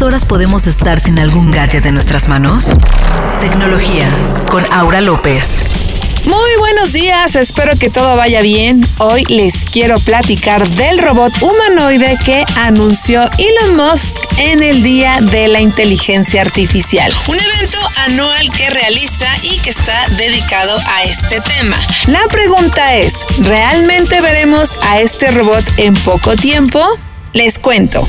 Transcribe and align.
¿Cuántas 0.00 0.14
horas 0.14 0.24
podemos 0.24 0.66
estar 0.66 0.98
sin 0.98 1.18
algún 1.18 1.50
gadget 1.50 1.84
en 1.84 1.92
nuestras 1.92 2.26
manos? 2.26 2.70
Tecnología 3.42 4.10
con 4.50 4.64
Aura 4.72 5.02
López. 5.02 5.44
Muy 6.24 6.56
buenos 6.58 6.94
días, 6.94 7.36
espero 7.36 7.76
que 7.78 7.90
todo 7.90 8.16
vaya 8.16 8.40
bien. 8.40 8.82
Hoy 8.96 9.24
les 9.24 9.66
quiero 9.66 9.98
platicar 9.98 10.66
del 10.70 10.96
robot 11.00 11.34
humanoide 11.42 12.18
que 12.24 12.46
anunció 12.56 13.28
Elon 13.36 13.76
Musk 13.76 14.16
en 14.38 14.62
el 14.62 14.82
Día 14.82 15.18
de 15.20 15.48
la 15.48 15.60
Inteligencia 15.60 16.40
Artificial. 16.40 17.12
Un 17.26 17.36
evento 17.36 17.78
anual 18.06 18.50
que 18.56 18.70
realiza 18.70 19.28
y 19.42 19.58
que 19.58 19.68
está 19.68 20.08
dedicado 20.16 20.78
a 20.78 21.02
este 21.02 21.42
tema. 21.42 21.76
La 22.06 22.26
pregunta 22.30 22.96
es, 22.96 23.26
¿realmente 23.40 24.22
veremos 24.22 24.76
a 24.80 24.98
este 24.98 25.30
robot 25.30 25.64
en 25.76 25.92
poco 25.92 26.36
tiempo? 26.36 26.86
Les 27.34 27.58
cuento. 27.58 28.08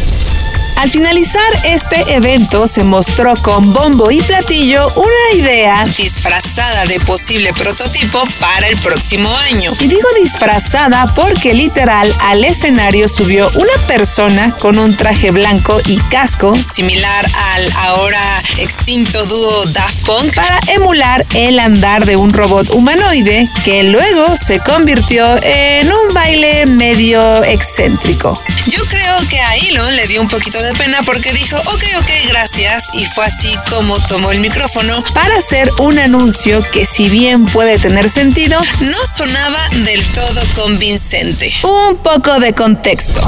Al 0.81 0.89
finalizar 0.89 1.43
este 1.63 2.15
evento 2.15 2.65
se 2.65 2.83
mostró 2.83 3.35
con 3.35 3.71
bombo 3.71 4.09
y 4.09 4.19
platillo 4.19 4.87
una 4.95 5.39
idea 5.39 5.85
disfrazada 5.95 6.87
de 6.87 6.99
posible 7.01 7.53
prototipo 7.53 8.23
para 8.39 8.67
el 8.67 8.75
próximo 8.77 9.29
año. 9.51 9.71
Y 9.79 9.85
digo 9.85 10.07
disfrazada 10.19 11.05
porque 11.13 11.53
literal 11.53 12.11
al 12.21 12.43
escenario 12.43 13.07
subió 13.07 13.51
una 13.51 13.87
persona 13.87 14.55
con 14.57 14.79
un 14.79 14.97
traje 14.97 15.29
blanco 15.29 15.79
y 15.85 15.97
casco 16.09 16.57
similar 16.57 17.27
al 17.53 17.71
ahora 17.83 18.41
extinto 18.57 19.23
dúo 19.27 19.65
Daft 19.67 20.03
Punk 20.07 20.33
para 20.33 20.59
emular 20.65 21.27
el 21.35 21.59
andar 21.59 22.07
de 22.07 22.15
un 22.15 22.33
robot 22.33 22.71
humanoide 22.71 23.47
que 23.63 23.83
luego 23.83 24.35
se 24.35 24.59
convirtió 24.61 25.37
en 25.43 25.93
un 25.93 26.11
baile 26.15 26.65
medio 26.65 27.43
excéntrico. 27.43 28.41
Le 29.71 30.05
dio 30.05 30.21
un 30.21 30.27
poquito 30.27 30.61
de 30.61 30.73
pena 30.73 31.01
porque 31.05 31.31
dijo, 31.31 31.55
ok, 31.55 31.83
ok, 31.99 32.09
gracias, 32.27 32.89
y 32.93 33.05
fue 33.05 33.23
así 33.23 33.55
como 33.69 33.97
tomó 34.05 34.29
el 34.31 34.41
micrófono 34.41 35.01
para 35.13 35.37
hacer 35.37 35.71
un 35.79 35.97
anuncio 35.97 36.59
que 36.73 36.85
si 36.85 37.07
bien 37.07 37.45
puede 37.45 37.79
tener 37.79 38.09
sentido, 38.09 38.59
no 38.81 38.97
sonaba 39.07 39.69
del 39.85 40.03
todo 40.07 40.41
convincente. 40.55 41.53
Un 41.63 41.95
poco 41.95 42.41
de 42.41 42.51
contexto. 42.51 43.21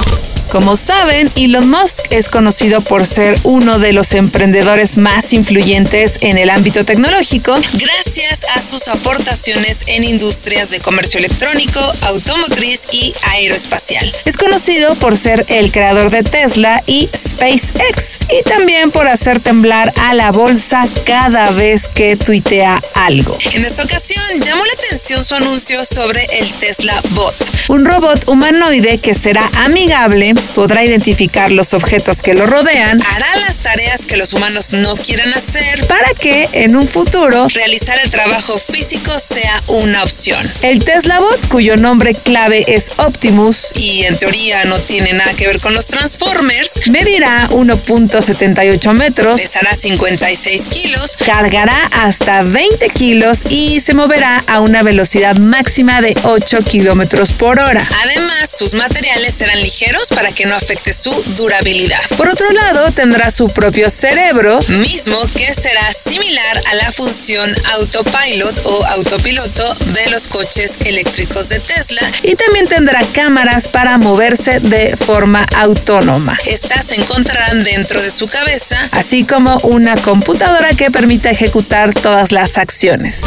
Como 0.49 0.75
saben, 0.75 1.31
Elon 1.35 1.69
Musk 1.69 2.05
es 2.09 2.29
conocido 2.29 2.81
por 2.81 3.05
ser 3.05 3.39
uno 3.43 3.79
de 3.79 3.93
los 3.93 4.13
emprendedores 4.13 4.97
más 4.97 5.33
influyentes 5.33 6.17
en 6.21 6.37
el 6.37 6.49
ámbito 6.49 6.85
tecnológico 6.85 7.55
gracias 7.55 8.45
a 8.55 8.61
sus 8.61 8.87
aportaciones 8.87 9.83
en 9.87 10.03
industrias 10.03 10.69
de 10.69 10.79
comercio 10.79 11.19
electrónico, 11.19 11.79
automotriz 12.03 12.81
y 12.91 13.13
aeroespacial. 13.31 14.11
Es 14.25 14.37
conocido 14.37 14.95
por 14.95 15.17
ser 15.17 15.45
el 15.49 15.71
creador 15.71 16.09
de 16.09 16.23
Tesla 16.23 16.83
y 16.85 17.09
SpaceX 17.15 18.19
y 18.29 18.43
también 18.43 18.91
por 18.91 19.07
hacer 19.07 19.39
temblar 19.39 19.91
a 19.97 20.13
la 20.13 20.31
bolsa 20.31 20.87
cada 21.05 21.51
vez 21.51 21.87
que 21.87 22.15
tuitea 22.15 22.81
algo. 22.93 23.37
En 23.53 23.65
esta 23.65 23.83
ocasión 23.83 24.23
llamó 24.41 24.63
la 24.65 24.73
atención 24.73 25.23
su 25.23 25.35
anuncio 25.35 25.83
sobre 25.85 26.23
el 26.39 26.53
Tesla 26.53 26.99
Bot, 27.09 27.35
un 27.69 27.85
robot 27.85 28.27
humanoide 28.27 28.99
que 28.99 29.13
será 29.13 29.49
amigable 29.55 30.32
podrá 30.55 30.83
identificar 30.83 31.51
los 31.51 31.73
objetos 31.73 32.21
que 32.21 32.33
lo 32.33 32.45
rodean, 32.45 33.01
hará 33.01 33.35
las 33.37 33.57
tareas 33.57 34.05
que 34.05 34.17
los 34.17 34.33
humanos 34.33 34.73
no 34.73 34.95
quieran 34.95 35.33
hacer 35.33 35.87
para 35.87 36.13
que 36.13 36.49
en 36.53 36.75
un 36.75 36.87
futuro 36.87 37.47
realizar 37.49 37.99
el 38.03 38.09
trabajo 38.09 38.57
físico 38.57 39.17
sea 39.19 39.61
una 39.67 40.03
opción. 40.03 40.39
El 40.61 40.83
Tesla 40.83 41.19
Bot, 41.19 41.47
cuyo 41.47 41.77
nombre 41.77 42.13
clave 42.13 42.65
es 42.67 42.91
Optimus 42.97 43.71
y 43.77 44.03
en 44.03 44.17
teoría 44.17 44.65
no 44.65 44.79
tiene 44.79 45.13
nada 45.13 45.33
que 45.33 45.47
ver 45.47 45.59
con 45.59 45.73
los 45.73 45.87
Transformers, 45.87 46.89
medirá 46.89 47.49
1.78 47.49 48.93
metros, 48.93 49.41
pesará 49.41 49.75
56 49.75 50.67
kilos, 50.67 51.17
cargará 51.17 51.89
hasta 51.91 52.41
20 52.43 52.89
kilos 52.89 53.41
y 53.49 53.79
se 53.79 53.93
moverá 53.93 54.43
a 54.47 54.59
una 54.59 54.83
velocidad 54.83 55.37
máxima 55.37 56.01
de 56.01 56.15
8 56.23 56.59
kilómetros 56.63 57.31
por 57.31 57.59
hora. 57.59 57.83
Además, 58.03 58.49
sus 58.49 58.73
materiales 58.73 59.33
serán 59.33 59.59
ligeros 59.59 60.09
para 60.09 60.22
que 60.31 60.45
no 60.45 60.55
afecte 60.55 60.93
su 60.93 61.11
durabilidad. 61.35 62.01
Por 62.17 62.29
otro 62.29 62.51
lado, 62.51 62.91
tendrá 62.91 63.29
su 63.29 63.47
propio 63.49 63.89
cerebro, 63.89 64.59
mismo 64.69 65.17
que 65.35 65.53
será 65.53 65.91
similar 65.91 66.61
a 66.71 66.75
la 66.75 66.91
función 66.91 67.53
autopilot 67.73 68.65
o 68.65 68.85
autopiloto 68.87 69.73
de 69.93 70.09
los 70.09 70.27
coches 70.27 70.77
eléctricos 70.85 71.49
de 71.49 71.59
Tesla. 71.59 72.01
Y 72.23 72.35
también 72.35 72.67
tendrá 72.67 73.01
cámaras 73.13 73.67
para 73.67 73.97
moverse 73.97 74.59
de 74.59 74.95
forma 74.95 75.45
autónoma. 75.55 76.37
Estas 76.47 76.85
se 76.85 76.95
encontrarán 76.95 77.63
dentro 77.63 78.01
de 78.01 78.11
su 78.11 78.27
cabeza, 78.27 78.77
así 78.91 79.23
como 79.23 79.57
una 79.63 79.95
computadora 79.95 80.73
que 80.73 80.91
permita 80.91 81.29
ejecutar 81.29 81.93
todas 81.93 82.31
las 82.31 82.57
acciones. 82.57 83.21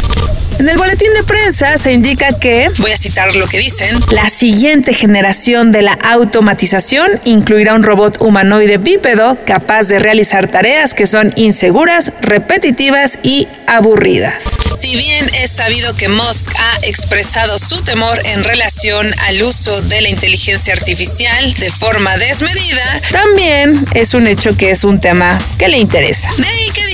En 0.59 0.67
el 0.67 0.77
boletín 0.77 1.13
de 1.13 1.23
prensa 1.23 1.77
se 1.77 1.91
indica 1.91 2.39
que, 2.39 2.71
voy 2.79 2.91
a 2.91 2.97
citar 2.97 3.35
lo 3.35 3.45
que 3.45 3.59
dicen, 3.59 3.95
la 4.09 4.27
siguiente 4.27 4.91
generación 4.91 5.71
de 5.71 5.83
la 5.83 5.93
automatización 5.93 6.86
incluirá 7.25 7.75
un 7.75 7.83
robot 7.83 8.21
humanoide 8.21 8.77
bípedo 8.77 9.37
capaz 9.45 9.87
de 9.87 9.99
realizar 9.99 10.47
tareas 10.47 10.93
que 10.93 11.05
son 11.05 11.33
inseguras, 11.35 12.13
repetitivas 12.21 13.19
y 13.23 13.47
aburridas. 13.65 14.43
Si 14.79 14.95
bien 14.95 15.29
es 15.41 15.51
sabido 15.51 15.93
que 15.95 16.07
Musk 16.07 16.51
ha 16.57 16.85
expresado 16.87 17.57
su 17.59 17.81
temor 17.81 18.17
en 18.25 18.43
relación 18.43 19.13
al 19.27 19.43
uso 19.43 19.81
de 19.81 20.01
la 20.01 20.09
inteligencia 20.09 20.73
artificial 20.73 21.53
de 21.55 21.69
forma 21.71 22.15
desmedida, 22.17 23.01
también 23.11 23.85
es 23.93 24.13
un 24.13 24.27
hecho 24.27 24.55
que 24.55 24.71
es 24.71 24.83
un 24.83 25.01
tema 25.01 25.39
que 25.57 25.67
le 25.67 25.79
interesa. 25.79 26.29
De 26.37 26.47
ahí 26.47 26.69
que 26.73 26.86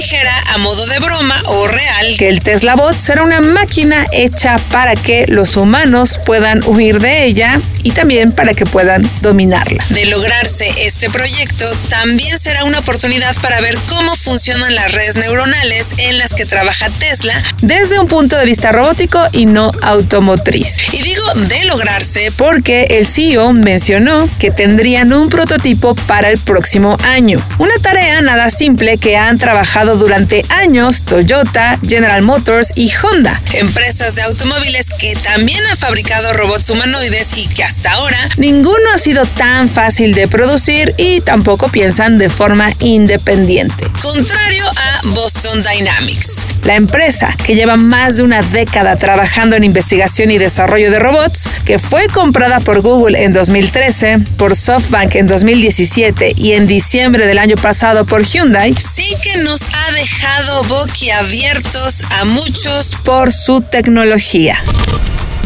a 0.54 0.58
modo 0.60 0.86
de 0.86 1.00
broma 1.00 1.42
o 1.48 1.66
real 1.66 2.16
que 2.20 2.30
el 2.30 2.42
Tesla 2.42 2.76
Bot 2.76 3.00
será 3.00 3.24
una 3.24 3.42
máquina 3.42 4.06
hecha 4.12 4.58
para 4.70 4.96
que 4.96 5.26
los 5.28 5.58
humanos 5.58 6.20
puedan 6.24 6.64
huir 6.68 7.00
de 7.00 7.26
ella 7.26 7.60
y 7.82 7.92
también 7.92 8.32
para 8.32 8.54
que 8.54 8.66
puedan 8.66 9.10
dominarla. 9.22 9.84
De 9.90 10.06
lograrse 10.06 10.72
este 10.86 11.10
proyecto, 11.10 11.66
también 11.90 12.38
será 12.38 12.64
una 12.64 12.80
oportunidad 12.80 13.36
para 13.42 13.60
ver 13.60 13.76
cómo 13.90 14.16
funcionan 14.16 14.76
las 14.76 14.94
redes 14.94 15.16
neuronales 15.16 15.96
en 15.98 16.20
las 16.20 16.34
que 16.34 16.46
trabaja 16.46 16.90
Tesla 17.00 17.34
desde 17.62 18.00
un 18.00 18.08
punto 18.08 18.38
de 18.38 18.46
vista 18.46 18.72
robótico 18.72 19.20
y 19.32 19.48
no 19.48 19.72
automotriz. 19.82 20.94
Y 20.94 21.02
digo 21.02 21.24
de 21.48 21.66
lograrse 21.66 22.32
porque 22.38 22.84
el 22.92 23.08
CEO 23.08 23.52
mencionó 23.54 24.30
que 24.40 24.52
tendrían 24.52 25.12
un 25.12 25.30
prototipo 25.30 25.96
para 25.96 26.30
el 26.30 26.38
próximo 26.38 26.98
año. 27.04 27.44
Una 27.58 27.76
tarea 27.82 28.22
nada 28.22 28.52
simple 28.52 28.98
que 28.98 29.18
han 29.18 29.40
trabajado 29.40 29.98
durante 30.04 30.44
años 30.50 31.04
Toyota, 31.04 31.80
General 31.88 32.22
Motors 32.24 32.74
y 32.76 32.92
Honda. 32.94 33.42
Empresas 33.54 34.16
de 34.16 34.22
automóviles 34.24 34.88
que 35.00 35.16
también 35.16 35.66
han 35.66 35.78
fabricado 35.78 36.34
robots 36.34 36.70
humanoides 36.70 37.38
y 37.38 37.48
que 37.48 37.64
hasta 37.64 37.94
ahora 37.94 38.18
ninguno 38.36 38.92
ha 38.94 38.98
sido 38.98 39.26
tan 39.26 39.70
fácil 39.70 40.14
de 40.14 40.28
producir 40.28 40.94
y 40.98 41.22
tampoco 41.22 41.70
piensan 41.70 42.18
de 42.18 42.30
forma 42.30 42.74
independiente. 42.82 43.90
Contrario 44.02 44.66
a 44.68 45.00
Boston 45.08 45.64
Dynamics. 45.64 46.48
La 46.66 46.76
empresa, 46.76 47.36
que 47.46 47.56
lleva 47.56 47.76
más 47.76 48.18
de 48.18 48.24
una 48.24 48.42
década 48.42 48.96
trabajando 48.96 49.56
en 49.56 49.64
investigación 49.64 50.32
y 50.32 50.38
desarrollo 50.38 50.92
de 50.92 51.00
robots, 51.00 51.50
que 51.66 51.78
fue 51.78 52.08
comprada 52.08 52.62
por 52.62 52.82
Google 52.82 53.22
en 53.22 53.34
2013, 53.34 54.20
por 54.38 54.56
SoftBank 54.56 55.16
en 55.16 55.28
2017 55.28 56.34
y 56.38 56.54
en 56.54 56.66
diciembre 56.66 57.28
del 57.28 57.38
año 57.38 57.58
pasado 57.58 58.06
por 58.06 58.24
Hyundai, 58.24 58.74
sí 58.74 59.14
que 59.24 59.40
nos 59.40 59.62
ha 59.62 59.92
dejado 59.92 60.64
boquiabiertos 60.64 62.04
a 62.22 62.26
muchos 62.26 62.96
por 63.04 63.34
su 63.34 63.62
tecnología. 63.62 64.58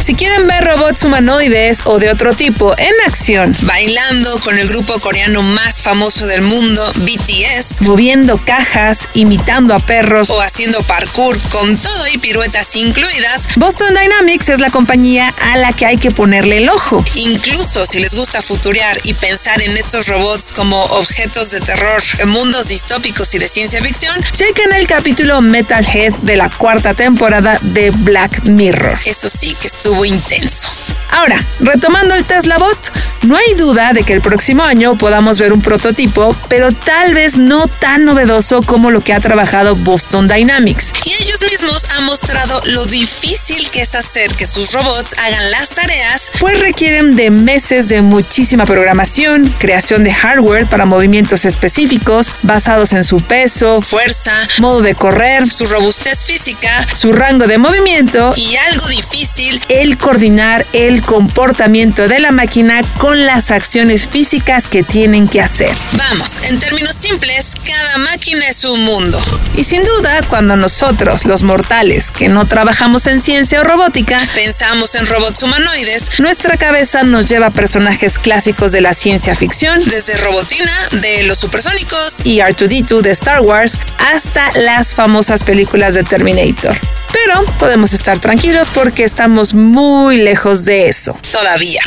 Si 0.00 0.14
quieren 0.14 0.46
ver 0.46 0.64
robots 0.64 1.02
humanoides 1.02 1.80
o 1.84 1.98
de 1.98 2.08
otro 2.08 2.32
tipo 2.32 2.72
en 2.78 2.94
acción, 3.06 3.54
bailando 3.62 4.38
con 4.38 4.56
el 4.58 4.68
grupo 4.68 4.98
coreano 5.00 5.42
más 5.42 5.82
famoso 5.82 6.26
del 6.26 6.40
mundo, 6.42 6.90
BTS, 6.94 7.82
moviendo 7.82 8.38
cajas, 8.42 9.08
imitando 9.14 9.74
a 9.74 9.80
perros 9.80 10.30
o 10.30 10.40
haciendo 10.40 10.82
parkour 10.84 11.38
con 11.50 11.76
todo 11.76 12.06
y 12.06 12.16
piruetas 12.18 12.76
incluidas, 12.76 13.48
Boston 13.56 13.92
Dynamics 14.00 14.48
es 14.50 14.60
la 14.60 14.70
compañía 14.70 15.34
a 15.36 15.56
la 15.56 15.72
que 15.72 15.84
hay 15.84 15.96
que 15.98 16.12
ponerle 16.12 16.58
el 16.58 16.68
ojo. 16.68 17.04
Incluso 17.16 17.84
si 17.84 17.98
les 17.98 18.14
gusta 18.14 18.40
futurear 18.40 18.96
y 19.04 19.14
pensar 19.14 19.60
en 19.60 19.76
estos 19.76 20.06
robots 20.06 20.52
como 20.52 20.80
objetos 20.80 21.50
de 21.50 21.60
terror, 21.60 22.00
mundos 22.26 22.68
distópicos 22.68 23.34
y 23.34 23.38
de 23.38 23.48
ciencia 23.48 23.82
ficción, 23.82 24.14
chequen 24.32 24.72
el 24.72 24.86
capítulo 24.86 25.40
Metalhead 25.40 26.14
de 26.22 26.36
la 26.36 26.48
cuarta 26.50 26.94
temporada 26.94 27.58
de 27.62 27.90
Black 27.90 28.44
Mirror. 28.44 28.98
Eso 29.04 29.28
sí 29.28 29.54
que 29.60 29.66
estuvo 29.66 29.87
intenso. 30.04 30.68
Ahora, 31.10 31.44
retomando 31.60 32.14
el 32.14 32.24
Tesla 32.24 32.58
Bot, 32.58 32.92
no 33.22 33.36
hay 33.36 33.54
duda 33.54 33.92
de 33.92 34.04
que 34.04 34.12
el 34.12 34.20
próximo 34.20 34.62
año 34.62 34.96
podamos 34.96 35.38
ver 35.38 35.52
un 35.52 35.60
prototipo, 35.60 36.36
pero 36.48 36.70
tal 36.72 37.14
vez 37.14 37.36
no 37.36 37.66
tan 37.66 38.04
novedoso 38.04 38.62
como 38.62 38.90
lo 38.90 39.00
que 39.00 39.12
ha 39.12 39.20
trabajado 39.20 39.74
Boston 39.74 40.28
Dynamics. 40.28 40.92
Y 41.04 41.14
ellos 41.22 41.42
mismos 41.42 41.90
han 41.90 42.04
mostrado 42.04 42.60
lo 42.66 42.84
difícil 42.86 43.68
que 43.70 43.80
es 43.80 43.94
hacer 43.94 44.30
que 44.34 44.46
sus 44.46 44.72
robots 44.72 45.16
hagan 45.18 45.50
las 45.50 45.70
tareas, 45.70 46.30
pues 46.38 46.60
requieren 46.60 47.16
de 47.16 47.30
meses 47.30 47.88
de 47.88 48.02
muchísima 48.02 48.66
programación, 48.66 49.52
creación 49.58 50.04
de 50.04 50.12
hardware 50.12 50.66
para 50.66 50.86
movimientos 50.86 51.44
específicos 51.44 52.32
basados 52.42 52.92
en 52.92 53.02
su 53.02 53.20
peso, 53.20 53.82
fuerza, 53.82 54.34
modo 54.58 54.82
de 54.82 54.94
correr, 54.94 55.48
su 55.48 55.66
robustez 55.66 56.24
física, 56.24 56.86
su 56.94 57.12
rango 57.12 57.46
de 57.46 57.58
movimiento 57.58 58.32
y 58.36 58.56
algo 58.56 58.86
difícil, 58.86 59.27
el 59.68 59.96
coordinar 59.98 60.66
el 60.72 61.00
comportamiento 61.00 62.08
de 62.08 62.18
la 62.18 62.32
máquina 62.32 62.82
con 62.98 63.24
las 63.24 63.52
acciones 63.52 64.08
físicas 64.08 64.66
que 64.66 64.82
tienen 64.82 65.28
que 65.28 65.40
hacer. 65.40 65.70
Vamos, 65.92 66.42
en 66.42 66.58
términos 66.58 66.96
simples, 66.96 67.54
cada 67.64 67.98
máquina 67.98 68.48
es 68.48 68.64
un 68.64 68.82
mundo. 68.82 69.22
Y 69.56 69.62
sin 69.62 69.84
duda, 69.84 70.22
cuando 70.28 70.56
nosotros, 70.56 71.24
los 71.24 71.44
mortales, 71.44 72.10
que 72.10 72.28
no 72.28 72.48
trabajamos 72.48 73.06
en 73.06 73.22
ciencia 73.22 73.60
o 73.60 73.64
robótica, 73.64 74.20
pensamos 74.34 74.96
en 74.96 75.06
robots 75.06 75.42
humanoides, 75.44 76.18
nuestra 76.18 76.56
cabeza 76.56 77.04
nos 77.04 77.26
lleva 77.26 77.46
a 77.46 77.50
personajes 77.50 78.18
clásicos 78.18 78.72
de 78.72 78.80
la 78.80 78.92
ciencia 78.92 79.36
ficción, 79.36 79.78
desde 79.84 80.16
Robotina, 80.16 80.72
de 81.00 81.22
los 81.22 81.38
supersónicos, 81.38 82.22
y 82.24 82.38
R2D2 82.38 83.02
de 83.02 83.10
Star 83.12 83.40
Wars, 83.40 83.78
hasta 83.98 84.50
las 84.54 84.96
famosas 84.96 85.44
películas 85.44 85.94
de 85.94 86.02
Terminator. 86.02 86.76
Pero 87.12 87.44
podemos 87.58 87.92
estar 87.94 88.18
tranquilos 88.18 88.68
porque 88.72 89.04
estamos 89.28 89.52
muy 89.52 90.16
lejos 90.16 90.64
de 90.64 90.88
eso. 90.88 91.14
Todavía. 91.30 91.82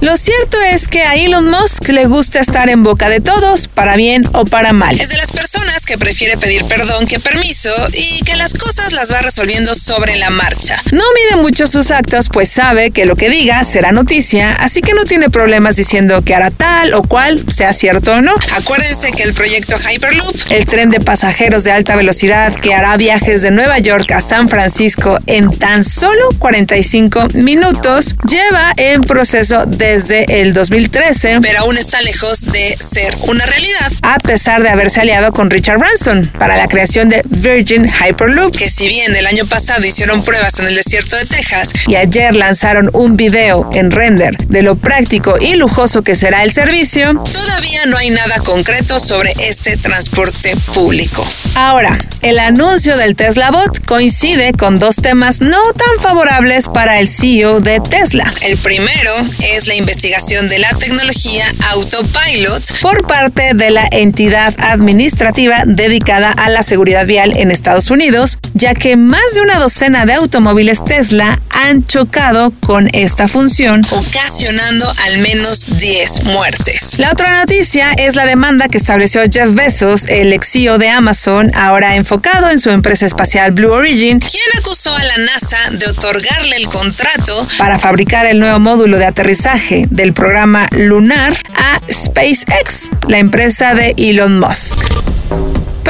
Lo 0.00 0.16
cierto 0.16 0.58
es 0.62 0.88
que 0.88 1.02
a 1.02 1.14
Elon 1.14 1.50
Musk 1.50 1.86
le 1.90 2.06
gusta 2.06 2.40
estar 2.40 2.70
en 2.70 2.82
boca 2.82 3.10
de 3.10 3.20
todos, 3.20 3.68
para 3.68 3.96
bien 3.96 4.26
o 4.32 4.46
para 4.46 4.72
mal. 4.72 4.98
Es 4.98 5.10
de 5.10 5.18
las 5.18 5.30
personas 5.30 5.84
que 5.84 5.98
prefiere 5.98 6.38
pedir 6.38 6.64
perdón 6.64 7.06
que 7.06 7.20
permiso 7.20 7.70
y 7.92 8.24
que 8.24 8.34
las 8.34 8.54
cosas 8.54 8.94
las 8.94 9.12
va 9.12 9.20
resolviendo 9.20 9.74
sobre 9.74 10.16
la 10.16 10.30
marcha. 10.30 10.80
No 10.92 11.04
mide 11.14 11.42
mucho 11.42 11.66
sus 11.66 11.90
actos, 11.90 12.28
pues 12.32 12.48
sabe 12.48 12.92
que 12.92 13.04
lo 13.04 13.14
que 13.14 13.28
diga 13.28 13.62
será 13.62 13.92
noticia, 13.92 14.54
así 14.54 14.80
que 14.80 14.94
no 14.94 15.04
tiene 15.04 15.28
problemas 15.28 15.76
diciendo 15.76 16.22
que 16.22 16.34
hará 16.34 16.50
tal 16.50 16.94
o 16.94 17.02
cual, 17.02 17.44
sea 17.52 17.74
cierto 17.74 18.12
o 18.12 18.22
no. 18.22 18.34
Acuérdense 18.56 19.10
que 19.12 19.24
el 19.24 19.34
proyecto 19.34 19.76
Hyperloop, 19.76 20.34
el 20.48 20.64
tren 20.64 20.88
de 20.88 21.00
pasajeros 21.00 21.62
de 21.64 21.72
alta 21.72 21.94
velocidad 21.94 22.54
que 22.54 22.72
hará 22.72 22.96
viajes 22.96 23.42
de 23.42 23.50
Nueva 23.50 23.78
York 23.78 24.10
a 24.12 24.22
San 24.22 24.48
Francisco 24.48 25.18
en 25.26 25.50
tan 25.58 25.84
solo 25.84 26.30
45 26.38 27.28
minutos, 27.34 28.16
lleva 28.26 28.72
en 28.78 29.02
proceso 29.02 29.66
de 29.66 29.89
desde 29.90 30.40
el 30.40 30.54
2013, 30.54 31.40
pero 31.42 31.60
aún 31.60 31.76
está 31.76 32.00
lejos 32.00 32.42
de 32.42 32.76
ser 32.76 33.12
una 33.22 33.44
realidad. 33.44 33.90
A 34.02 34.18
pesar 34.20 34.62
de 34.62 34.68
haberse 34.68 35.00
aliado 35.00 35.32
con 35.32 35.50
Richard 35.50 35.78
Branson 35.78 36.30
para 36.38 36.56
la 36.56 36.68
creación 36.68 37.08
de 37.08 37.22
Virgin 37.24 37.90
Hyperloop, 37.90 38.56
que 38.56 38.68
si 38.68 38.86
bien 38.86 39.16
el 39.16 39.26
año 39.26 39.44
pasado 39.46 39.84
hicieron 39.84 40.22
pruebas 40.22 40.60
en 40.60 40.68
el 40.68 40.76
desierto 40.76 41.16
de 41.16 41.24
Texas 41.24 41.72
y 41.88 41.96
ayer 41.96 42.36
lanzaron 42.36 42.88
un 42.92 43.16
video 43.16 43.68
en 43.72 43.90
render 43.90 44.36
de 44.36 44.62
lo 44.62 44.76
práctico 44.76 45.34
y 45.40 45.56
lujoso 45.56 46.02
que 46.02 46.14
será 46.14 46.44
el 46.44 46.52
servicio, 46.52 47.20
todavía 47.32 47.86
no 47.86 47.96
hay 47.96 48.10
nada 48.10 48.36
concreto 48.44 49.00
sobre 49.00 49.32
este 49.40 49.76
transporte 49.76 50.54
público. 50.72 51.26
Ahora, 51.56 51.98
el 52.22 52.38
anuncio 52.38 52.96
del 52.96 53.16
Tesla 53.16 53.50
Bot 53.50 53.84
coincide 53.86 54.52
con 54.52 54.78
dos 54.78 54.96
temas 54.96 55.40
no 55.40 55.72
tan 55.72 55.98
favorables 56.00 56.68
para 56.68 57.00
el 57.00 57.08
CEO 57.08 57.60
de 57.60 57.80
Tesla. 57.80 58.32
El 58.46 58.56
primero 58.56 59.12
es 59.42 59.66
la 59.66 59.79
investigación 59.80 60.48
de 60.48 60.58
la 60.58 60.70
tecnología 60.74 61.46
Autopilot 61.70 62.80
por 62.80 63.06
parte 63.06 63.52
de 63.54 63.70
la 63.70 63.88
entidad 63.90 64.54
administrativa 64.58 65.62
dedicada 65.64 66.30
a 66.32 66.50
la 66.50 66.62
seguridad 66.62 67.06
vial 67.06 67.32
en 67.36 67.50
Estados 67.50 67.90
Unidos, 67.90 68.38
ya 68.52 68.74
que 68.74 68.96
más 68.96 69.34
de 69.34 69.40
una 69.40 69.58
docena 69.58 70.04
de 70.04 70.12
automóviles 70.12 70.84
Tesla 70.84 71.40
chocado 71.78 72.52
con 72.60 72.88
esta 72.92 73.28
función, 73.28 73.82
ocasionando 73.90 74.92
al 75.06 75.18
menos 75.18 75.78
10 75.78 76.24
muertes. 76.24 76.98
La 76.98 77.12
otra 77.12 77.38
noticia 77.38 77.92
es 77.92 78.16
la 78.16 78.26
demanda 78.26 78.68
que 78.68 78.78
estableció 78.78 79.22
Jeff 79.30 79.54
Bezos, 79.54 80.06
el 80.08 80.32
ex 80.32 80.50
CEO 80.50 80.78
de 80.78 80.88
Amazon, 80.88 81.52
ahora 81.54 81.96
enfocado 81.96 82.50
en 82.50 82.58
su 82.58 82.70
empresa 82.70 83.06
espacial 83.06 83.52
Blue 83.52 83.72
Origin, 83.72 84.18
quien 84.18 84.42
acusó 84.58 84.94
a 84.94 85.04
la 85.04 85.16
NASA 85.18 85.58
de 85.70 85.86
otorgarle 85.86 86.56
el 86.56 86.66
contrato 86.66 87.46
para 87.58 87.78
fabricar 87.78 88.26
el 88.26 88.40
nuevo 88.40 88.58
módulo 88.58 88.98
de 88.98 89.06
aterrizaje 89.06 89.86
del 89.90 90.12
programa 90.12 90.68
lunar 90.72 91.36
a 91.54 91.80
SpaceX, 91.90 92.88
la 93.06 93.18
empresa 93.18 93.74
de 93.74 93.94
Elon 93.96 94.40
Musk. 94.40 95.19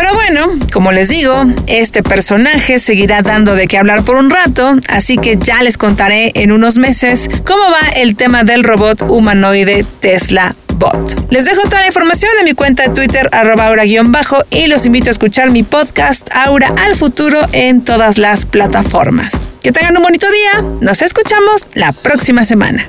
Pero 0.01 0.15
bueno, 0.15 0.59
como 0.73 0.93
les 0.93 1.11
digo, 1.11 1.45
este 1.67 2.03
personaje 2.03 2.79
seguirá 2.79 3.21
dando 3.21 3.55
de 3.55 3.67
qué 3.67 3.77
hablar 3.77 4.03
por 4.03 4.17
un 4.17 4.31
rato, 4.31 4.77
así 4.89 5.19
que 5.19 5.37
ya 5.37 5.63
les 5.63 5.77
contaré 5.77 6.33
en 6.37 6.53
unos 6.53 6.79
meses 6.79 7.29
cómo 7.45 7.65
va 7.65 7.91
el 7.95 8.17
tema 8.17 8.43
del 8.43 8.65
robot 8.65 9.03
humanoide 9.11 9.85
Tesla 10.01 10.57
Bot. 10.77 11.31
Les 11.31 11.45
dejo 11.45 11.61
toda 11.65 11.83
la 11.83 11.89
información 11.89 12.31
en 12.39 12.47
mi 12.47 12.55
cuenta 12.55 12.85
de 12.85 12.95
Twitter, 12.95 13.29
arroba 13.31 13.67
aura-bajo, 13.67 14.39
y 14.49 14.69
los 14.69 14.87
invito 14.87 15.09
a 15.09 15.13
escuchar 15.13 15.51
mi 15.51 15.65
podcast 15.65 16.31
Aura 16.35 16.73
al 16.79 16.97
futuro 16.97 17.39
en 17.53 17.85
todas 17.85 18.17
las 18.17 18.47
plataformas. 18.47 19.33
Que 19.63 19.71
tengan 19.71 19.99
un 19.99 20.03
bonito 20.03 20.27
día, 20.31 20.65
nos 20.81 21.03
escuchamos 21.03 21.67
la 21.75 21.93
próxima 21.93 22.47
semana. 22.47 22.89